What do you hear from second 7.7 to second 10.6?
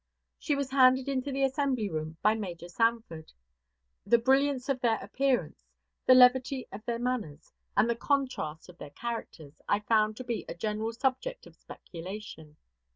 and the contrast of their characters I found to be a